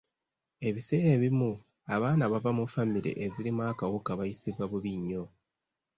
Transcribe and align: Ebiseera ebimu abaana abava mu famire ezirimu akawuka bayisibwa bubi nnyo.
Ebiseera 0.67 1.09
ebimu 1.17 1.51
abaana 1.95 2.21
abava 2.25 2.51
mu 2.57 2.65
famire 2.73 3.11
ezirimu 3.25 3.61
akawuka 3.71 4.11
bayisibwa 4.19 4.63
bubi 4.71 4.91
nnyo. 4.99 5.23